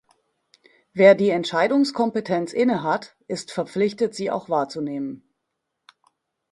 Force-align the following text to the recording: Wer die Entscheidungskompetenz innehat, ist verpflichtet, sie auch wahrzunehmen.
Wer 0.93 1.13
die 1.13 1.29
Entscheidungskompetenz 1.29 2.53
innehat, 2.53 3.15
ist 3.27 3.51
verpflichtet, 3.51 4.15
sie 4.15 4.31
auch 4.31 4.49
wahrzunehmen. 4.49 5.29